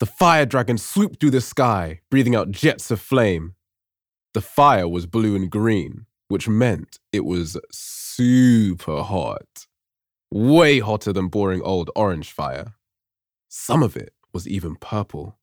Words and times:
The 0.00 0.06
fire 0.06 0.46
dragon 0.46 0.78
swooped 0.78 1.20
through 1.20 1.32
the 1.32 1.42
sky, 1.42 2.00
breathing 2.10 2.34
out 2.34 2.50
jets 2.50 2.90
of 2.90 3.02
flame. 3.02 3.54
The 4.32 4.40
fire 4.40 4.88
was 4.88 5.04
blue 5.04 5.36
and 5.36 5.50
green, 5.50 6.06
which 6.28 6.48
meant 6.48 6.98
it 7.12 7.26
was 7.26 7.58
super 7.70 9.02
hot. 9.02 9.66
Way 10.30 10.78
hotter 10.78 11.12
than 11.12 11.28
boring 11.28 11.60
old 11.60 11.90
orange 11.94 12.32
fire. 12.32 12.74
Some 13.48 13.82
of 13.82 13.94
it 13.94 14.14
was 14.32 14.48
even 14.48 14.76
purple, 14.76 15.38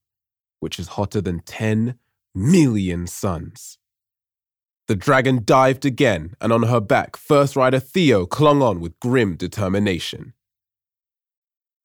which 0.60 0.80
is 0.80 0.89
hotter 0.89 1.21
than 1.21 1.42
10 1.42 2.00
million 2.34 3.05
suns. 3.05 3.78
The 4.88 4.96
dragon 4.96 5.42
dived 5.44 5.86
again, 5.86 6.36
and 6.42 6.52
on 6.52 6.64
her 6.64 6.80
back, 6.80 7.16
First 7.16 7.55
Rider 7.55 7.80
Theo 7.80 8.26
clung 8.26 8.64
on 8.64 8.80
with 8.80 9.00
grim 9.02 9.36
determination. 9.36 10.34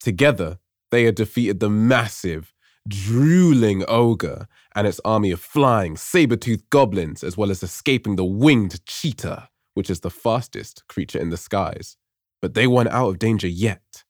Together, 0.01 0.59
they 0.91 1.05
had 1.05 1.17
defeated 1.17 1.59
the 1.59 1.71
massive, 1.71 2.52
drooling 2.89 3.85
ogre 3.89 4.47
and 4.75 4.87
its 4.87 5.01
army 5.05 5.31
of 5.31 5.41
flying, 5.41 5.97
saber 5.97 6.37
toothed 6.37 6.69
goblins, 6.71 7.23
as 7.23 7.37
well 7.37 7.51
as 7.51 7.63
escaping 7.63 8.17
the 8.17 8.25
winged 8.25 8.85
cheetah, 8.87 9.49
which 9.75 9.91
is 9.91 10.01
the 10.01 10.11
fastest 10.11 10.83
creature 10.89 11.19
in 11.19 11.31
the 11.31 11.37
skies. 11.37 11.97
But 12.41 12.55
they 12.55 12.67
weren't 12.67 12.89
out 12.91 13.09
of 13.09 13.19
danger 13.19 13.49
yet. 13.49 14.05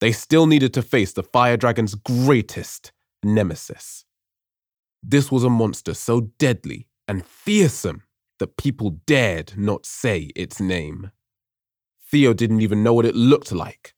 They 0.00 0.12
still 0.12 0.46
needed 0.46 0.74
to 0.74 0.82
face 0.82 1.12
the 1.12 1.22
fire 1.22 1.56
dragon's 1.56 1.94
greatest 1.94 2.92
nemesis. 3.22 4.04
This 5.02 5.30
was 5.30 5.44
a 5.44 5.50
monster 5.50 5.94
so 5.94 6.32
deadly 6.38 6.88
and 7.06 7.24
fearsome 7.26 8.02
that 8.38 8.56
people 8.56 8.98
dared 9.06 9.52
not 9.56 9.86
say 9.86 10.30
its 10.34 10.60
name. 10.60 11.10
Theo 12.10 12.32
didn't 12.32 12.60
even 12.60 12.82
know 12.82 12.94
what 12.94 13.06
it 13.06 13.14
looked 13.14 13.52
like, 13.52 13.94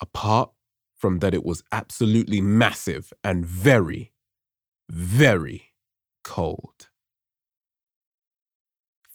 apart 0.00 0.50
from 1.00 1.20
that 1.20 1.34
it 1.34 1.44
was 1.44 1.64
absolutely 1.72 2.40
massive 2.40 3.12
and 3.24 3.44
very, 3.44 4.12
very 4.90 5.72
cold. 6.22 6.88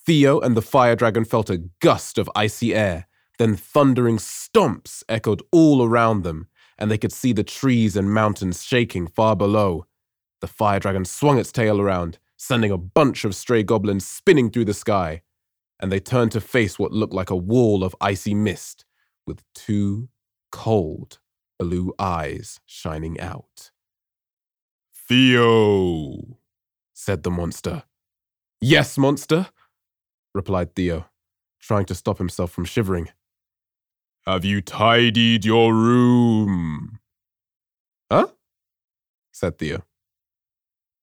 Theo 0.05 0.39
and 0.39 0.57
the 0.57 0.61
fire 0.61 0.95
dragon 0.95 1.25
felt 1.25 1.49
a 1.49 1.63
gust 1.79 2.17
of 2.17 2.29
icy 2.35 2.73
air, 2.73 3.07
then 3.37 3.55
thundering 3.55 4.17
stomps 4.17 5.03
echoed 5.07 5.41
all 5.51 5.83
around 5.83 6.23
them, 6.23 6.47
and 6.77 6.89
they 6.89 6.97
could 6.97 7.13
see 7.13 7.33
the 7.33 7.43
trees 7.43 7.95
and 7.95 8.13
mountains 8.13 8.63
shaking 8.63 9.07
far 9.07 9.35
below. 9.35 9.85
The 10.41 10.47
fire 10.47 10.79
dragon 10.79 11.05
swung 11.05 11.39
its 11.39 11.51
tail 11.51 11.79
around, 11.79 12.17
sending 12.37 12.71
a 12.71 12.77
bunch 12.77 13.25
of 13.25 13.35
stray 13.35 13.63
goblins 13.63 14.05
spinning 14.05 14.49
through 14.49 14.65
the 14.65 14.73
sky, 14.73 15.21
and 15.79 15.91
they 15.91 15.99
turned 15.99 16.31
to 16.33 16.41
face 16.41 16.79
what 16.79 16.91
looked 16.91 17.13
like 17.13 17.29
a 17.29 17.35
wall 17.35 17.83
of 17.83 17.95
icy 18.01 18.33
mist 18.33 18.85
with 19.25 19.43
two 19.53 20.09
cold 20.51 21.19
blue 21.59 21.93
eyes 21.99 22.59
shining 22.65 23.19
out. 23.19 23.71
Theo, 25.07 26.37
said 26.93 27.23
the 27.23 27.31
monster. 27.31 27.83
Yes, 28.59 28.97
monster, 28.97 29.47
replied 30.33 30.75
Theo, 30.75 31.05
trying 31.59 31.85
to 31.85 31.95
stop 31.95 32.17
himself 32.17 32.51
from 32.51 32.65
shivering. 32.65 33.09
Have 34.25 34.43
you 34.43 34.61
tidied 34.61 35.45
your 35.45 35.73
room? 35.73 36.99
Huh? 38.11 38.27
said 39.31 39.59
Theo. 39.59 39.83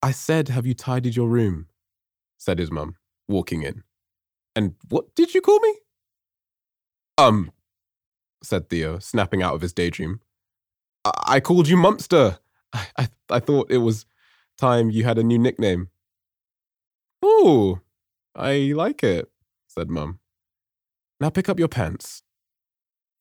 I 0.02 0.10
said, 0.10 0.48
Have 0.48 0.66
you 0.66 0.74
tidied 0.74 1.14
your 1.14 1.28
room? 1.28 1.68
said 2.36 2.58
his 2.58 2.72
mum, 2.72 2.96
walking 3.28 3.62
in. 3.62 3.84
And 4.56 4.74
what 4.88 5.14
did 5.14 5.34
you 5.34 5.40
call 5.40 5.60
me? 5.60 5.74
Um, 7.16 7.52
said 8.42 8.68
Theo, 8.68 8.98
snapping 8.98 9.42
out 9.42 9.54
of 9.54 9.60
his 9.60 9.72
daydream. 9.72 10.20
I, 11.04 11.40
called 11.40 11.68
you 11.68 11.76
Mumster. 11.76 12.38
I-, 12.72 12.86
I-, 12.98 13.08
I 13.30 13.40
thought 13.40 13.70
it 13.70 13.78
was 13.78 14.06
time 14.58 14.90
you 14.90 15.04
had 15.04 15.18
a 15.18 15.22
new 15.22 15.38
nickname. 15.38 15.88
Oh, 17.22 17.80
I 18.34 18.72
like 18.74 19.02
it, 19.02 19.30
said 19.68 19.90
Mum. 19.90 20.18
Now 21.20 21.30
pick 21.30 21.48
up 21.48 21.58
your 21.58 21.68
pants. 21.68 22.22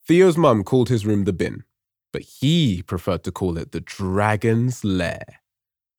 Theo's 0.07 0.37
mum 0.37 0.63
called 0.63 0.89
his 0.89 1.05
room 1.05 1.25
the 1.25 1.33
bin, 1.33 1.63
but 2.11 2.23
he 2.23 2.81
preferred 2.81 3.23
to 3.25 3.31
call 3.31 3.57
it 3.57 3.71
the 3.71 3.79
Dragon's 3.79 4.83
Lair 4.83 5.23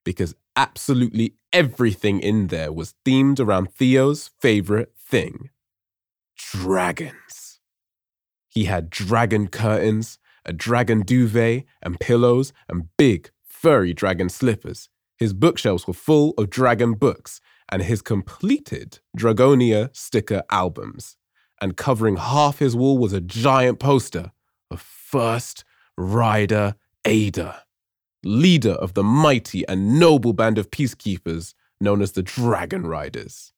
because 0.05 0.35
absolutely 0.57 1.37
everything 1.53 2.19
in 2.21 2.49
there 2.49 2.73
was 2.73 2.95
themed 3.07 3.39
around 3.39 3.73
Theo's 3.73 4.31
favorite 4.41 4.93
thing 4.99 5.51
dragons. 6.37 7.61
He 8.49 8.65
had 8.65 8.91
dragon 8.91 9.49
curtains, 9.49 10.19
a 10.45 10.53
dragon 10.53 11.03
duvet, 11.03 11.65
and 11.83 12.01
pillows, 12.01 12.53
and 12.69 12.89
big, 12.97 13.31
furry 13.43 13.93
dragon 13.93 14.29
slippers. 14.29 14.89
His 15.17 15.33
bookshelves 15.33 15.87
were 15.87 15.95
full 15.95 16.35
of 16.39 16.51
dragon 16.51 16.95
books 16.95 17.41
and 17.71 17.83
his 17.83 18.03
completed 18.03 18.99
Dragonia 19.17 19.95
sticker 19.95 20.43
albums. 20.51 21.17
And 21.61 21.77
covering 21.77 22.17
half 22.17 22.59
his 22.59 22.75
wall 22.75 22.99
was 22.99 23.13
a 23.13 23.21
giant 23.21 23.79
poster 23.79 24.33
of 24.71 24.81
First 24.81 25.65
Rider 25.97 26.75
Ada 27.05 27.63
leader 28.25 28.73
of 28.73 28.95
the 28.95 29.03
mighty 29.03 29.67
and 29.69 29.99
noble 29.99 30.33
band 30.33 30.59
of 30.59 30.71
peacekeepers 30.71 31.55
known 31.81 32.01
as 32.01 32.13
the 32.13 32.23
Dragon 32.23 32.87
Riders. 32.87 33.53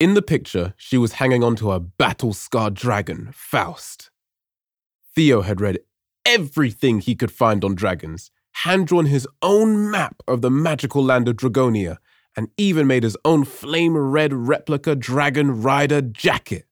In 0.00 0.14
the 0.14 0.22
picture, 0.22 0.74
she 0.76 0.98
was 0.98 1.14
hanging 1.14 1.44
onto 1.44 1.70
a 1.70 1.78
battle 1.78 2.32
scarred 2.32 2.74
dragon, 2.74 3.30
Faust. 3.32 4.10
Theo 5.14 5.42
had 5.42 5.60
read 5.60 5.78
everything 6.24 7.00
he 7.00 7.14
could 7.14 7.30
find 7.30 7.64
on 7.64 7.74
dragons, 7.74 8.30
hand 8.52 8.86
drawn 8.86 9.06
his 9.06 9.28
own 9.42 9.90
map 9.90 10.22
of 10.26 10.40
the 10.40 10.50
magical 10.50 11.04
land 11.04 11.28
of 11.28 11.36
Dragonia, 11.36 11.98
and 12.36 12.48
even 12.56 12.86
made 12.86 13.02
his 13.02 13.16
own 13.24 13.44
flame 13.44 13.96
red 13.96 14.32
replica 14.32 14.94
dragon 14.96 15.62
rider 15.62 16.00
jacket. 16.00 16.66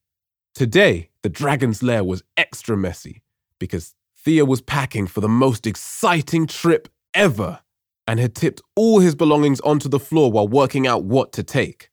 Today, 0.55 1.09
the 1.21 1.29
dragon's 1.29 1.83
lair 1.83 2.03
was 2.03 2.23
extra 2.35 2.75
messy 2.75 3.21
because 3.59 3.93
Theo 4.17 4.45
was 4.45 4.61
packing 4.61 5.07
for 5.07 5.21
the 5.21 5.29
most 5.29 5.67
exciting 5.67 6.47
trip 6.47 6.89
ever 7.13 7.59
and 8.07 8.19
had 8.19 8.35
tipped 8.35 8.61
all 8.75 8.99
his 8.99 9.15
belongings 9.15 9.61
onto 9.61 9.87
the 9.87 9.99
floor 9.99 10.31
while 10.31 10.47
working 10.47 10.87
out 10.87 11.03
what 11.03 11.31
to 11.33 11.43
take. 11.43 11.89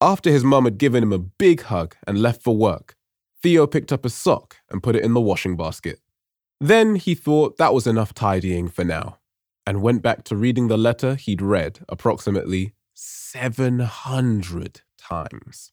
After 0.00 0.30
his 0.30 0.44
mum 0.44 0.64
had 0.64 0.78
given 0.78 1.02
him 1.02 1.12
a 1.12 1.18
big 1.18 1.62
hug 1.62 1.96
and 2.06 2.22
left 2.22 2.42
for 2.42 2.56
work, 2.56 2.93
Theo 3.44 3.66
picked 3.66 3.92
up 3.92 4.06
a 4.06 4.08
sock 4.08 4.56
and 4.70 4.82
put 4.82 4.96
it 4.96 5.04
in 5.04 5.12
the 5.12 5.20
washing 5.20 5.54
basket. 5.54 6.00
Then 6.62 6.94
he 6.94 7.14
thought 7.14 7.58
that 7.58 7.74
was 7.74 7.86
enough 7.86 8.14
tidying 8.14 8.68
for 8.68 8.84
now 8.84 9.18
and 9.66 9.82
went 9.82 10.00
back 10.00 10.24
to 10.24 10.34
reading 10.34 10.68
the 10.68 10.78
letter 10.78 11.14
he'd 11.14 11.42
read 11.42 11.80
approximately 11.86 12.72
700 12.94 14.80
times. 14.96 15.72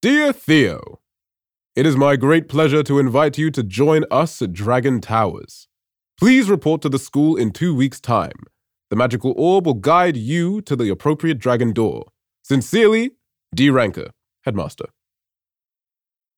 Dear 0.00 0.32
Theo, 0.32 1.00
it 1.76 1.84
is 1.84 1.98
my 1.98 2.16
great 2.16 2.48
pleasure 2.48 2.82
to 2.82 2.98
invite 2.98 3.36
you 3.36 3.50
to 3.50 3.62
join 3.62 4.06
us 4.10 4.40
at 4.40 4.54
Dragon 4.54 5.02
Towers. 5.02 5.68
Please 6.18 6.48
report 6.48 6.80
to 6.80 6.88
the 6.88 6.98
school 6.98 7.36
in 7.36 7.50
two 7.50 7.74
weeks' 7.74 8.00
time. 8.00 8.46
The 8.88 8.96
magical 8.96 9.34
orb 9.36 9.66
will 9.66 9.74
guide 9.74 10.16
you 10.16 10.62
to 10.62 10.74
the 10.74 10.88
appropriate 10.88 11.38
dragon 11.40 11.74
door. 11.74 12.06
Sincerely, 12.42 13.10
D. 13.54 13.68
Ranker, 13.68 14.12
Headmaster. 14.46 14.86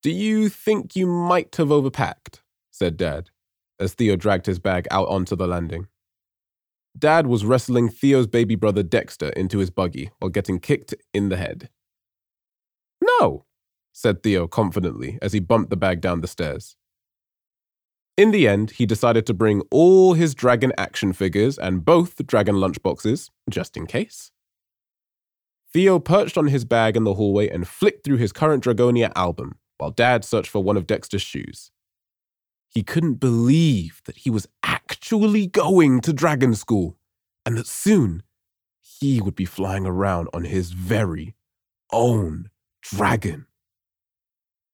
Do 0.01 0.09
you 0.09 0.49
think 0.49 0.95
you 0.95 1.05
might 1.05 1.55
have 1.57 1.67
overpacked? 1.67 2.41
said 2.71 2.97
Dad, 2.97 3.29
as 3.79 3.93
Theo 3.93 4.15
dragged 4.15 4.47
his 4.47 4.57
bag 4.57 4.87
out 4.89 5.07
onto 5.09 5.35
the 5.35 5.45
landing. 5.45 5.87
Dad 6.97 7.27
was 7.27 7.45
wrestling 7.45 7.87
Theo's 7.87 8.25
baby 8.25 8.55
brother 8.55 8.81
Dexter 8.81 9.29
into 9.29 9.59
his 9.59 9.69
buggy 9.69 10.09
while 10.17 10.29
getting 10.29 10.59
kicked 10.59 10.95
in 11.13 11.29
the 11.29 11.37
head. 11.37 11.69
No, 12.99 13.45
said 13.93 14.23
Theo 14.23 14.47
confidently 14.47 15.19
as 15.21 15.33
he 15.33 15.39
bumped 15.39 15.69
the 15.69 15.77
bag 15.77 16.01
down 16.01 16.21
the 16.21 16.27
stairs. 16.27 16.75
In 18.17 18.31
the 18.31 18.47
end, 18.47 18.71
he 18.71 18.87
decided 18.87 19.27
to 19.27 19.35
bring 19.35 19.61
all 19.69 20.13
his 20.13 20.33
dragon 20.33 20.73
action 20.79 21.13
figures 21.13 21.59
and 21.59 21.85
both 21.85 22.25
dragon 22.25 22.55
lunchboxes, 22.55 23.29
just 23.49 23.77
in 23.77 23.85
case. 23.85 24.31
Theo 25.71 25.99
perched 25.99 26.37
on 26.37 26.47
his 26.47 26.65
bag 26.65 26.97
in 26.97 27.03
the 27.03 27.13
hallway 27.13 27.47
and 27.47 27.67
flicked 27.67 28.03
through 28.03 28.17
his 28.17 28.33
current 28.33 28.63
Dragonia 28.63 29.11
album 29.15 29.57
while 29.81 29.89
Dad 29.89 30.23
searched 30.23 30.51
for 30.51 30.61
one 30.63 30.77
of 30.77 30.85
Dexter's 30.85 31.23
shoes. 31.23 31.71
He 32.69 32.83
couldn't 32.83 33.15
believe 33.15 34.03
that 34.05 34.17
he 34.17 34.29
was 34.29 34.47
actually 34.61 35.47
going 35.47 36.01
to 36.01 36.13
dragon 36.13 36.53
school 36.53 36.97
and 37.47 37.57
that 37.57 37.65
soon 37.65 38.21
he 38.79 39.19
would 39.19 39.33
be 39.33 39.43
flying 39.43 39.87
around 39.87 40.29
on 40.35 40.43
his 40.43 40.71
very 40.71 41.33
own 41.91 42.51
dragon. 42.83 43.47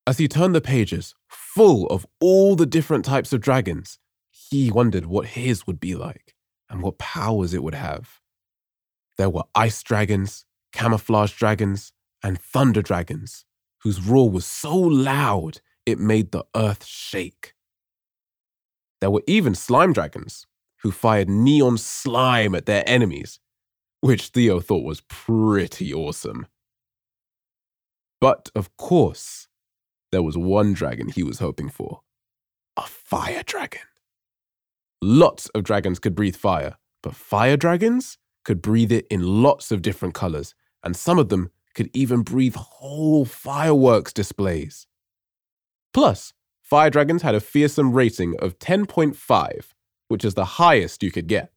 As 0.06 0.18
he 0.18 0.28
turned 0.28 0.54
the 0.54 0.60
pages, 0.60 1.16
full 1.30 1.88
of 1.88 2.06
all 2.20 2.58
the 2.58 2.66
different 2.66 3.06
types 3.06 3.32
of 3.32 3.40
dragons, 3.40 4.00
he 4.30 4.70
wondered 4.70 5.06
what 5.06 5.28
his 5.28 5.66
would 5.66 5.80
be 5.80 5.96
like 5.96 6.36
and 6.70 6.82
what 6.84 6.98
powers 6.98 7.54
it 7.54 7.64
would 7.64 7.76
have. 7.76 8.20
There 9.18 9.30
were 9.30 9.46
ice 9.56 9.82
dragons, 9.84 10.44
camouflage 10.74 11.32
dragons, 11.32 11.94
and 12.22 12.38
thunder 12.38 12.82
dragons, 12.82 13.46
whose 13.80 14.02
roar 14.02 14.30
was 14.30 14.46
so 14.46 14.76
loud 14.76 15.62
it 15.86 16.00
made 16.00 16.32
the 16.32 16.46
earth 16.56 16.86
shake. 16.86 17.54
There 19.00 19.12
were 19.12 19.24
even 19.28 19.56
slime 19.56 19.94
dragons, 19.94 20.48
who 20.82 20.92
fired 20.92 21.30
neon 21.30 21.78
slime 21.78 22.56
at 22.56 22.66
their 22.66 22.84
enemies, 22.88 23.40
which 24.02 24.28
Theo 24.28 24.60
thought 24.60 24.84
was 24.84 25.02
pretty 25.02 25.94
awesome. 25.94 26.48
But 28.20 28.50
of 28.56 28.76
course, 28.78 29.48
there 30.12 30.24
was 30.24 30.38
one 30.38 30.74
dragon 30.74 31.10
he 31.10 31.24
was 31.24 31.40
hoping 31.40 31.70
for 31.70 32.02
a 32.76 32.84
fire 32.84 33.44
dragon. 33.44 33.82
Lots 35.02 35.48
of 35.50 35.64
dragons 35.64 36.00
could 36.00 36.16
breathe 36.16 36.36
fire, 36.36 36.78
but 37.02 37.16
fire 37.16 37.58
dragons 37.58 38.18
could 38.46 38.62
breathe 38.62 38.92
it 38.92 39.06
in 39.10 39.42
lots 39.44 39.72
of 39.72 39.82
different 39.82 40.14
colors, 40.14 40.56
and 40.84 40.96
some 40.96 41.20
of 41.20 41.30
them 41.30 41.52
could 41.78 41.92
even 41.94 42.24
breathe 42.24 42.56
whole 42.56 43.24
fireworks 43.24 44.12
displays. 44.12 44.88
Plus, 45.94 46.34
fire 46.64 46.90
dragons 46.90 47.22
had 47.22 47.36
a 47.36 47.40
fearsome 47.40 47.94
rating 47.94 48.36
of 48.40 48.58
10.5, 48.58 49.74
which 50.08 50.26
is 50.26 50.34
the 50.34 50.58
highest 50.62 51.04
you 51.04 51.12
could 51.12 51.28
get. 51.28 51.52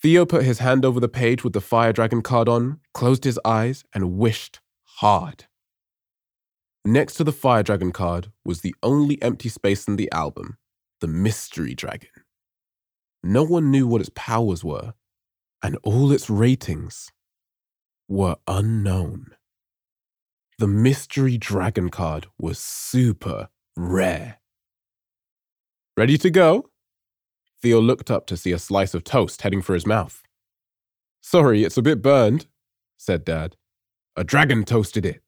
Theo 0.00 0.24
put 0.24 0.44
his 0.44 0.60
hand 0.60 0.84
over 0.84 1.00
the 1.00 1.08
page 1.08 1.42
with 1.42 1.52
the 1.52 1.60
fire 1.60 1.92
dragon 1.92 2.22
card 2.22 2.48
on, 2.48 2.78
closed 2.94 3.24
his 3.24 3.40
eyes, 3.44 3.82
and 3.92 4.16
wished 4.18 4.60
hard. 5.00 5.46
Next 6.84 7.14
to 7.14 7.24
the 7.24 7.32
fire 7.32 7.64
dragon 7.64 7.90
card 7.90 8.30
was 8.44 8.60
the 8.60 8.74
only 8.84 9.20
empty 9.20 9.48
space 9.48 9.88
in 9.88 9.96
the 9.96 10.10
album 10.12 10.58
the 11.00 11.08
mystery 11.08 11.74
dragon. 11.74 12.08
No 13.22 13.42
one 13.42 13.70
knew 13.70 13.86
what 13.86 14.00
its 14.00 14.10
powers 14.14 14.64
were, 14.64 14.94
and 15.62 15.76
all 15.82 16.10
its 16.12 16.30
ratings 16.30 17.10
were 18.08 18.36
unknown. 18.46 19.34
The 20.58 20.66
mystery 20.66 21.36
dragon 21.36 21.90
card 21.90 22.26
was 22.38 22.58
super 22.58 23.48
rare. 23.76 24.38
Ready 25.96 26.16
to 26.18 26.30
go? 26.30 26.70
Theo 27.62 27.80
looked 27.80 28.10
up 28.10 28.26
to 28.26 28.36
see 28.36 28.52
a 28.52 28.58
slice 28.58 28.94
of 28.94 29.04
toast 29.04 29.42
heading 29.42 29.62
for 29.62 29.74
his 29.74 29.86
mouth. 29.86 30.22
Sorry, 31.20 31.64
it's 31.64 31.76
a 31.76 31.82
bit 31.82 32.02
burned, 32.02 32.46
said 32.96 33.24
Dad. 33.24 33.56
A 34.16 34.24
dragon 34.24 34.64
toasted 34.64 35.04
it. 35.04 35.22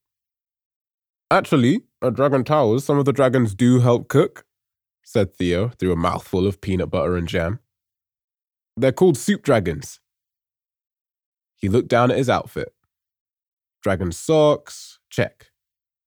Actually, 1.30 1.82
at 2.02 2.14
Dragon 2.14 2.42
Towers, 2.44 2.84
some 2.84 2.98
of 2.98 3.04
the 3.04 3.12
dragons 3.12 3.54
do 3.54 3.80
help 3.80 4.08
cook, 4.08 4.46
said 5.02 5.34
Theo 5.34 5.68
through 5.68 5.92
a 5.92 5.96
mouthful 5.96 6.46
of 6.46 6.60
peanut 6.60 6.90
butter 6.90 7.16
and 7.16 7.28
jam. 7.28 7.58
They're 8.76 8.92
called 8.92 9.18
soup 9.18 9.42
dragons. 9.42 10.00
He 11.58 11.68
looked 11.68 11.88
down 11.88 12.10
at 12.10 12.16
his 12.16 12.30
outfit. 12.30 12.72
Dragon 13.82 14.12
socks, 14.12 15.00
check. 15.10 15.50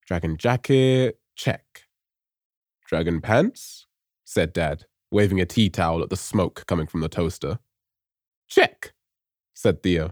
Dragon 0.08 0.38
jacket, 0.38 1.20
check. 1.36 1.84
Dragon 2.88 3.22
pants, 3.22 3.86
said 4.26 4.54
Dad, 4.54 4.86
waving 5.12 5.40
a 5.40 5.46
tea 5.46 5.70
towel 5.70 6.02
at 6.02 6.10
the 6.10 6.18
smoke 6.18 6.66
coming 6.68 6.88
from 6.88 7.02
the 7.02 7.10
toaster. 7.10 7.60
Check, 8.48 8.94
said 9.54 9.84
Theo. 9.84 10.12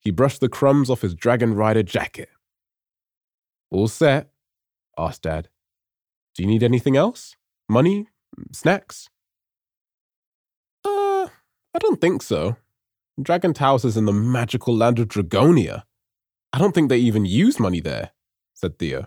He 0.00 0.10
brushed 0.10 0.40
the 0.40 0.48
crumbs 0.48 0.90
off 0.90 1.02
his 1.02 1.14
Dragon 1.14 1.54
Rider 1.54 1.82
jacket. 1.82 2.28
All 3.70 3.88
set? 3.88 4.30
asked 4.98 5.22
Dad. 5.22 5.48
Do 6.34 6.42
you 6.42 6.48
need 6.48 6.62
anything 6.62 6.96
else? 6.96 7.36
Money? 7.68 8.08
Snacks? 8.52 9.08
Uh, 10.84 11.28
I 11.74 11.78
don't 11.78 12.00
think 12.00 12.22
so. 12.22 12.56
Dragon 13.20 13.54
Towers 13.54 13.84
is 13.84 13.96
in 13.96 14.06
the 14.06 14.12
magical 14.12 14.74
land 14.76 14.98
of 14.98 15.08
Dragonia. 15.08 15.84
I 16.52 16.58
don't 16.58 16.74
think 16.74 16.88
they 16.88 16.98
even 16.98 17.24
use 17.24 17.60
money 17.60 17.80
there, 17.80 18.10
said 18.54 18.78
Theo. 18.78 19.06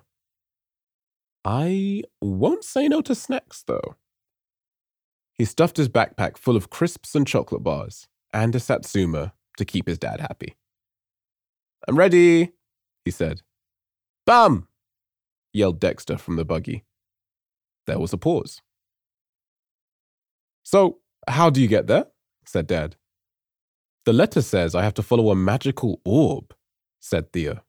I 1.44 2.04
won't 2.22 2.64
say 2.64 2.88
no 2.88 3.02
to 3.02 3.16
snacks, 3.16 3.64
though. 3.66 3.96
He 5.34 5.46
stuffed 5.46 5.78
his 5.78 5.90
backpack 5.90 6.38
full 6.38 6.56
of 6.56 6.70
crisps 6.70 7.16
and 7.16 7.28
chocolate 7.28 7.64
bars 7.64 8.08
and 8.34 8.56
a 8.56 8.60
satsuma 8.60 9.34
to 9.58 9.66
keep 9.66 9.88
his 9.88 9.98
dad 9.98 10.20
happy. 10.20 10.56
I'm 11.88 11.98
ready, 11.98 12.54
he 13.06 13.12
said. 13.12 13.42
Bam! 14.26 14.68
yelled 15.54 15.80
Dexter 15.80 16.18
from 16.18 16.36
the 16.36 16.46
buggy. 16.46 16.86
There 17.86 18.00
was 18.00 18.14
a 18.14 18.18
pause. 18.18 18.62
So, 20.64 21.00
how 21.28 21.50
do 21.50 21.62
you 21.62 21.68
get 21.68 21.88
there? 21.88 22.08
said 22.46 22.68
Dad. 22.68 22.96
The 24.08 24.14
letter 24.14 24.42
says 24.42 24.74
I 24.74 24.84
have 24.84 24.94
to 24.94 25.04
follow 25.04 25.32
a 25.32 25.36
magical 25.36 26.00
orb, 26.06 26.56
said 26.98 27.34
Theo. 27.34 27.60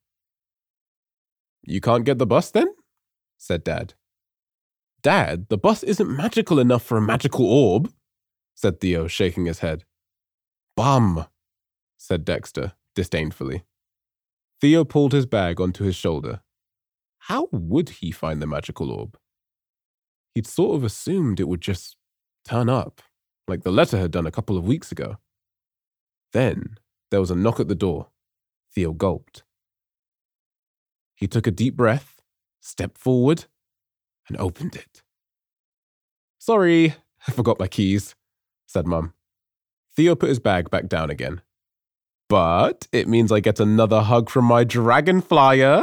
You 1.64 1.80
can't 1.80 2.04
get 2.04 2.18
the 2.18 2.28
bus 2.28 2.52
then? 2.52 2.68
said 3.36 3.64
Dad. 3.64 3.94
Dad, 5.02 5.46
the 5.48 5.58
bus 5.58 5.82
isn't 5.82 6.16
magical 6.16 6.60
enough 6.60 6.84
for 6.84 6.96
a 6.96 7.02
magical 7.02 7.44
orb, 7.44 7.92
said 8.54 8.78
Theo, 8.78 9.08
shaking 9.08 9.46
his 9.46 9.58
head. 9.58 9.84
Bum, 10.76 11.26
said 11.96 12.24
Dexter 12.24 12.74
disdainfully. 12.94 13.64
Theo 14.60 14.84
pulled 14.84 15.12
his 15.12 15.26
bag 15.26 15.60
onto 15.60 15.82
his 15.82 15.96
shoulder. 15.96 16.42
How 17.18 17.48
would 17.50 17.88
he 17.88 18.12
find 18.12 18.40
the 18.40 18.46
magical 18.46 18.92
orb? 18.92 19.18
He'd 20.36 20.46
sort 20.46 20.76
of 20.76 20.84
assumed 20.84 21.40
it 21.40 21.48
would 21.48 21.62
just 21.62 21.96
turn 22.44 22.68
up, 22.68 23.02
like 23.48 23.64
the 23.64 23.72
letter 23.72 23.98
had 23.98 24.12
done 24.12 24.28
a 24.28 24.30
couple 24.30 24.56
of 24.56 24.68
weeks 24.68 24.92
ago. 24.92 25.18
Then 26.32 26.76
there 27.10 27.20
was 27.20 27.30
a 27.30 27.36
knock 27.36 27.60
at 27.60 27.68
the 27.68 27.74
door. 27.74 28.08
Theo 28.74 28.92
gulped. 28.92 29.42
He 31.14 31.26
took 31.26 31.46
a 31.46 31.50
deep 31.50 31.76
breath, 31.76 32.20
stepped 32.60 32.98
forward, 32.98 33.46
and 34.28 34.36
opened 34.38 34.76
it. 34.76 35.02
Sorry, 36.38 36.94
I 37.26 37.32
forgot 37.32 37.58
my 37.58 37.66
keys, 37.66 38.14
said 38.66 38.86
Mum. 38.86 39.14
Theo 39.96 40.14
put 40.14 40.28
his 40.28 40.38
bag 40.38 40.70
back 40.70 40.88
down 40.88 41.10
again. 41.10 41.40
But 42.28 42.86
it 42.92 43.08
means 43.08 43.32
I 43.32 43.40
get 43.40 43.58
another 43.58 44.02
hug 44.02 44.30
from 44.30 44.44
my 44.44 44.62
dragon 44.62 45.20
flyer, 45.20 45.82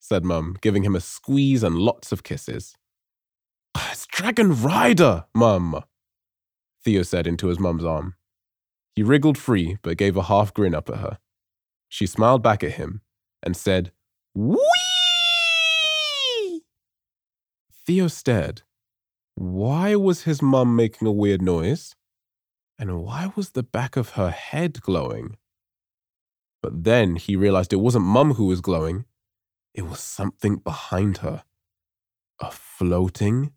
said 0.00 0.24
Mum, 0.24 0.56
giving 0.60 0.82
him 0.82 0.96
a 0.96 1.00
squeeze 1.00 1.62
and 1.62 1.76
lots 1.78 2.12
of 2.12 2.22
kisses. 2.22 2.76
It's 3.76 4.06
Dragon 4.06 4.60
Rider, 4.60 5.26
Mum, 5.34 5.84
Theo 6.82 7.02
said 7.02 7.26
into 7.26 7.48
his 7.48 7.58
mum's 7.58 7.84
arm. 7.84 8.14
He 8.94 9.02
wriggled 9.02 9.38
free, 9.38 9.78
but 9.82 9.96
gave 9.96 10.16
a 10.16 10.24
half 10.24 10.52
grin 10.52 10.74
up 10.74 10.90
at 10.90 10.98
her. 10.98 11.18
She 11.88 12.06
smiled 12.06 12.42
back 12.42 12.62
at 12.62 12.72
him 12.72 13.02
and 13.42 13.56
said, 13.56 13.92
Whee! 14.34 14.58
Theo 17.86 18.08
stared. 18.08 18.62
Why 19.34 19.96
was 19.96 20.24
his 20.24 20.42
mum 20.42 20.76
making 20.76 21.08
a 21.08 21.12
weird 21.12 21.42
noise? 21.42 21.96
And 22.78 23.02
why 23.02 23.32
was 23.36 23.50
the 23.50 23.62
back 23.62 23.96
of 23.96 24.10
her 24.10 24.30
head 24.30 24.80
glowing? 24.80 25.36
But 26.62 26.84
then 26.84 27.16
he 27.16 27.36
realized 27.36 27.72
it 27.72 27.76
wasn't 27.76 28.04
mum 28.04 28.34
who 28.34 28.46
was 28.46 28.60
glowing, 28.60 29.06
it 29.74 29.82
was 29.82 30.00
something 30.00 30.56
behind 30.56 31.18
her. 31.18 31.44
A 32.40 32.50
floating, 32.50 33.52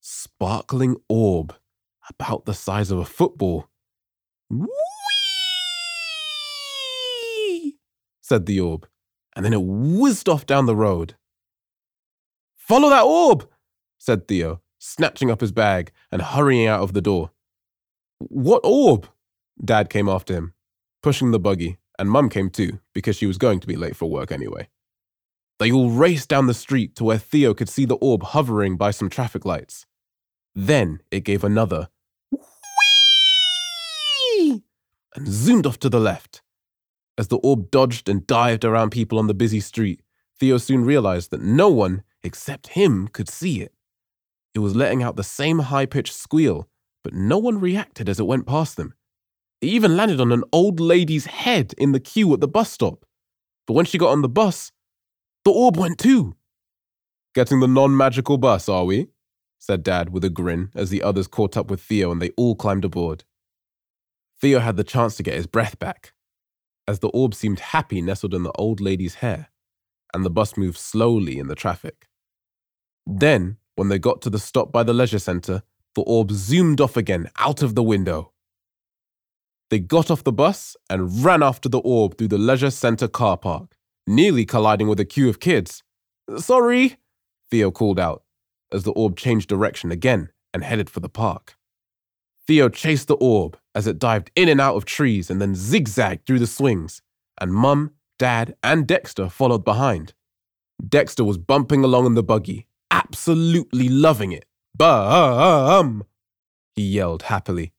sparkling 0.00 0.96
orb 1.08 1.54
about 2.08 2.44
the 2.44 2.54
size 2.54 2.90
of 2.90 2.98
a 2.98 3.04
football. 3.04 3.68
Whee! 4.54 4.68
said 8.20 8.46
the 8.46 8.60
orb, 8.60 8.86
and 9.34 9.44
then 9.44 9.52
it 9.52 9.62
whizzed 9.62 10.28
off 10.28 10.46
down 10.46 10.66
the 10.66 10.76
road. 10.76 11.16
Follow 12.56 12.88
that 12.88 13.02
orb, 13.02 13.48
said 13.98 14.28
Theo, 14.28 14.62
snatching 14.78 15.30
up 15.30 15.40
his 15.40 15.52
bag 15.52 15.92
and 16.10 16.22
hurrying 16.22 16.66
out 16.66 16.80
of 16.80 16.92
the 16.92 17.02
door. 17.02 17.30
What 18.18 18.60
orb? 18.64 19.08
Dad 19.62 19.90
came 19.90 20.08
after 20.08 20.34
him, 20.34 20.54
pushing 21.02 21.30
the 21.30 21.38
buggy, 21.38 21.78
and 21.98 22.10
Mum 22.10 22.28
came 22.28 22.50
too, 22.50 22.80
because 22.92 23.16
she 23.16 23.26
was 23.26 23.38
going 23.38 23.60
to 23.60 23.66
be 23.66 23.76
late 23.76 23.96
for 23.96 24.10
work 24.10 24.32
anyway. 24.32 24.68
They 25.58 25.70
all 25.70 25.90
raced 25.90 26.28
down 26.28 26.46
the 26.46 26.54
street 26.54 26.96
to 26.96 27.04
where 27.04 27.18
Theo 27.18 27.54
could 27.54 27.68
see 27.68 27.84
the 27.84 27.96
orb 27.96 28.22
hovering 28.22 28.76
by 28.76 28.90
some 28.90 29.08
traffic 29.08 29.44
lights. 29.44 29.86
Then 30.54 31.00
it 31.10 31.20
gave 31.20 31.44
another 31.44 31.88
whee 32.30 34.62
and 35.14 35.28
zoomed 35.28 35.66
off 35.66 35.78
to 35.80 35.88
the 35.88 36.00
left. 36.00 36.42
As 37.16 37.28
the 37.28 37.38
orb 37.38 37.70
dodged 37.70 38.08
and 38.08 38.26
dived 38.26 38.64
around 38.64 38.90
people 38.90 39.18
on 39.18 39.26
the 39.26 39.34
busy 39.34 39.60
street, 39.60 40.02
Theo 40.38 40.58
soon 40.58 40.84
realized 40.84 41.30
that 41.30 41.42
no 41.42 41.68
one 41.68 42.02
except 42.22 42.68
him 42.68 43.08
could 43.08 43.28
see 43.28 43.60
it. 43.60 43.72
It 44.54 44.58
was 44.60 44.74
letting 44.74 45.02
out 45.02 45.16
the 45.16 45.22
same 45.24 45.60
high 45.60 45.86
pitched 45.86 46.14
squeal, 46.14 46.68
but 47.02 47.14
no 47.14 47.38
one 47.38 47.60
reacted 47.60 48.08
as 48.08 48.18
it 48.18 48.26
went 48.26 48.46
past 48.46 48.76
them. 48.76 48.94
It 49.60 49.68
even 49.68 49.96
landed 49.96 50.20
on 50.20 50.32
an 50.32 50.44
old 50.52 50.80
lady's 50.80 51.26
head 51.26 51.74
in 51.78 51.92
the 51.92 52.00
queue 52.00 52.32
at 52.34 52.40
the 52.40 52.48
bus 52.48 52.70
stop. 52.70 53.04
But 53.66 53.74
when 53.74 53.86
she 53.86 53.98
got 53.98 54.10
on 54.10 54.22
the 54.22 54.28
bus, 54.28 54.72
the 55.44 55.50
orb 55.50 55.76
went 55.76 55.98
too. 55.98 56.34
Getting 57.34 57.60
the 57.60 57.68
non 57.68 57.96
magical 57.96 58.38
bus, 58.38 58.68
are 58.68 58.84
we? 58.84 59.08
said 59.58 59.82
Dad 59.82 60.10
with 60.10 60.24
a 60.24 60.30
grin 60.30 60.70
as 60.74 60.90
the 60.90 61.02
others 61.02 61.26
caught 61.26 61.56
up 61.56 61.70
with 61.70 61.80
Theo 61.80 62.12
and 62.12 62.20
they 62.20 62.30
all 62.36 62.54
climbed 62.54 62.84
aboard. 62.84 63.24
Theo 64.44 64.60
had 64.60 64.76
the 64.76 64.84
chance 64.84 65.16
to 65.16 65.22
get 65.22 65.36
his 65.36 65.46
breath 65.46 65.78
back, 65.78 66.12
as 66.86 66.98
the 66.98 67.08
orb 67.08 67.34
seemed 67.34 67.60
happy 67.60 68.02
nestled 68.02 68.34
in 68.34 68.42
the 68.42 68.52
old 68.56 68.78
lady's 68.78 69.14
hair, 69.14 69.48
and 70.12 70.22
the 70.22 70.28
bus 70.28 70.58
moved 70.58 70.76
slowly 70.76 71.38
in 71.38 71.48
the 71.48 71.54
traffic. 71.54 72.10
Then, 73.06 73.56
when 73.74 73.88
they 73.88 73.98
got 73.98 74.20
to 74.20 74.28
the 74.28 74.38
stop 74.38 74.70
by 74.70 74.82
the 74.82 74.92
leisure 74.92 75.18
centre, 75.18 75.62
the 75.94 76.02
orb 76.02 76.30
zoomed 76.30 76.82
off 76.82 76.94
again 76.94 77.30
out 77.38 77.62
of 77.62 77.74
the 77.74 77.82
window. 77.82 78.34
They 79.70 79.78
got 79.78 80.10
off 80.10 80.24
the 80.24 80.30
bus 80.30 80.76
and 80.90 81.24
ran 81.24 81.42
after 81.42 81.70
the 81.70 81.80
orb 81.80 82.18
through 82.18 82.28
the 82.28 82.36
leisure 82.36 82.70
centre 82.70 83.08
car 83.08 83.38
park, 83.38 83.78
nearly 84.06 84.44
colliding 84.44 84.88
with 84.88 85.00
a 85.00 85.06
queue 85.06 85.30
of 85.30 85.40
kids. 85.40 85.82
Sorry, 86.36 86.98
Theo 87.50 87.70
called 87.70 87.98
out 87.98 88.24
as 88.70 88.82
the 88.82 88.92
orb 88.92 89.16
changed 89.16 89.48
direction 89.48 89.90
again 89.90 90.28
and 90.52 90.62
headed 90.62 90.90
for 90.90 91.00
the 91.00 91.08
park. 91.08 91.56
Theo 92.46 92.68
chased 92.68 93.08
the 93.08 93.16
orb 93.16 93.58
as 93.74 93.86
it 93.86 93.98
dived 93.98 94.30
in 94.36 94.48
and 94.48 94.60
out 94.60 94.76
of 94.76 94.84
trees 94.84 95.30
and 95.30 95.40
then 95.40 95.54
zigzagged 95.54 96.26
through 96.26 96.38
the 96.38 96.46
swings, 96.46 97.02
and 97.40 97.52
Mum, 97.52 97.92
Dad, 98.18 98.54
and 98.62 98.86
Dexter 98.86 99.28
followed 99.28 99.64
behind. 99.64 100.12
Dexter 100.86 101.24
was 101.24 101.38
bumping 101.38 101.84
along 101.84 102.06
in 102.06 102.14
the 102.14 102.22
buggy, 102.22 102.66
absolutely 102.90 103.88
loving 103.88 104.32
it. 104.32 104.44
Bum! 104.76 106.04
He 106.74 106.82
yelled 106.82 107.24
happily. 107.24 107.72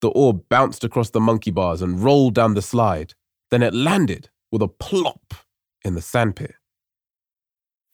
The 0.00 0.10
orb 0.10 0.48
bounced 0.48 0.84
across 0.84 1.10
the 1.10 1.20
monkey 1.20 1.50
bars 1.50 1.80
and 1.80 2.02
rolled 2.02 2.34
down 2.34 2.54
the 2.54 2.62
slide. 2.62 3.14
Then 3.50 3.62
it 3.62 3.74
landed 3.74 4.30
with 4.50 4.62
a 4.62 4.68
plop 4.68 5.34
in 5.84 5.94
the 5.94 6.02
sandpit. 6.02 6.54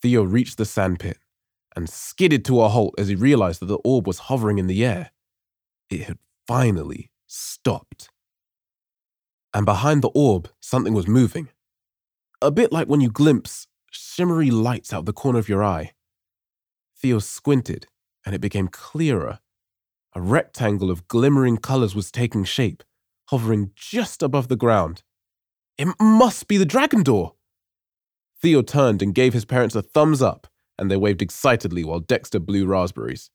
Theo 0.03 0.23
reached 0.23 0.59
the 0.59 0.65
sandpit 0.65 1.19
and 1.77 1.89
skidded 1.89 2.45
to 2.47 2.61
a 2.61 2.69
halt 2.69 2.95
as 2.99 3.09
he 3.09 3.15
realized 3.15 3.61
that 3.61 3.67
the 3.67 3.79
orb 3.85 4.07
was 4.07 4.21
hovering 4.21 4.59
in 4.59 4.67
the 4.67 4.85
air. 4.85 5.11
It 5.91 6.03
had 6.03 6.19
finally 6.47 7.11
stopped. 7.27 8.11
And 9.55 9.65
behind 9.65 10.03
the 10.03 10.11
orb, 10.15 10.51
something 10.61 10.93
was 10.93 11.07
moving. 11.07 11.49
A 12.43 12.51
bit 12.51 12.73
like 12.73 12.89
when 12.89 13.01
you 13.01 13.11
glimpse 13.11 13.67
shimmery 13.91 14.51
lights 14.51 14.93
out 14.93 15.07
the 15.07 15.13
corner 15.13 15.39
of 15.39 15.49
your 15.49 15.65
eye. 15.65 15.93
Theo 16.97 17.19
squinted, 17.19 17.87
and 18.25 18.35
it 18.35 18.41
became 18.41 18.69
clearer. 18.69 19.41
A 20.15 20.21
rectangle 20.21 20.91
of 20.91 21.09
glimmering 21.09 21.57
colors 21.57 21.95
was 21.95 22.11
taking 22.11 22.45
shape, 22.45 22.83
hovering 23.29 23.73
just 23.75 24.23
above 24.23 24.49
the 24.49 24.57
ground. 24.57 25.03
It 25.77 25.89
must 26.01 26.49
be 26.49 26.57
the 26.57 26.67
dragon 26.67 27.03
door! 27.03 27.35
Theo 28.41 28.63
turned 28.63 29.03
and 29.03 29.15
gave 29.15 29.33
his 29.33 29.45
parents 29.45 29.75
a 29.75 29.83
thumbs 29.83 30.23
up, 30.23 30.47
and 30.79 30.91
they 30.91 30.97
waved 30.97 31.23
excitedly 31.23 31.85
while 31.85 32.01
Dexter 32.01 32.39
blew 32.39 32.67
raspberries. 32.67 33.31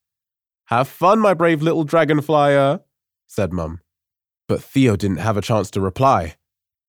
Have 0.73 0.87
fun, 0.87 1.19
my 1.19 1.35
brave 1.35 1.61
little 1.61 1.85
dragonflyer, 1.85 2.81
said 3.27 3.53
Mum. 3.53 3.81
But 4.47 4.63
Theo 4.63 4.95
didn't 4.95 5.17
have 5.17 5.37
a 5.37 5.41
chance 5.41 5.69
to 5.69 5.79
reply 5.79 6.33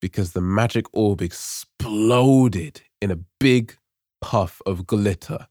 because 0.00 0.32
the 0.32 0.40
magic 0.40 0.86
orb 0.94 1.20
exploded 1.20 2.80
in 3.02 3.10
a 3.10 3.18
big 3.38 3.76
puff 4.22 4.62
of 4.64 4.86
glitter 4.86 5.48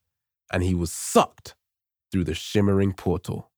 and 0.52 0.64
he 0.64 0.74
was 0.74 0.92
sucked 0.92 1.54
through 2.12 2.24
the 2.24 2.34
shimmering 2.34 2.94
portal. 2.94 3.52